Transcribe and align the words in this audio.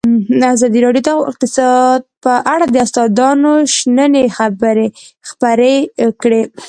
ازادي 0.53 0.79
راډیو 0.85 1.03
د 1.07 1.09
اقتصاد 1.31 1.99
په 2.23 2.33
اړه 2.53 2.65
د 2.69 2.75
استادانو 2.85 3.51
شننې 3.75 4.23
خپرې 5.27 5.75
کړي. 6.21 6.41